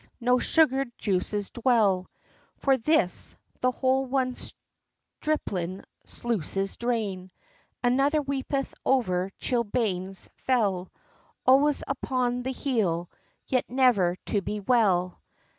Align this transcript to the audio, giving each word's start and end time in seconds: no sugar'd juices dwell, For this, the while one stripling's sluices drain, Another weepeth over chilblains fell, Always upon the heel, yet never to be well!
no 0.19 0.39
sugar'd 0.39 0.91
juices 0.97 1.51
dwell, 1.51 2.07
For 2.57 2.75
this, 2.75 3.35
the 3.59 3.69
while 3.71 4.03
one 4.03 4.33
stripling's 4.33 5.83
sluices 6.07 6.75
drain, 6.75 7.29
Another 7.83 8.19
weepeth 8.23 8.73
over 8.83 9.29
chilblains 9.39 10.27
fell, 10.37 10.91
Always 11.45 11.83
upon 11.87 12.41
the 12.41 12.51
heel, 12.51 13.11
yet 13.45 13.65
never 13.69 14.15
to 14.25 14.41
be 14.41 14.59
well! 14.59 15.21